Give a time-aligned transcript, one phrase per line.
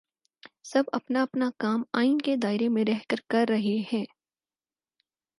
[0.63, 4.05] سب اپنا اپنا کام آئین کے دائرے میں رہ کر رہے ہیں۔